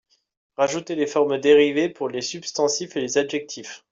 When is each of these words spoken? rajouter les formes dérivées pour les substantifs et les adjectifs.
rajouter 0.57 0.95
les 0.95 1.05
formes 1.05 1.37
dérivées 1.39 1.87
pour 1.87 2.09
les 2.09 2.23
substantifs 2.23 2.95
et 2.97 3.01
les 3.01 3.19
adjectifs. 3.19 3.85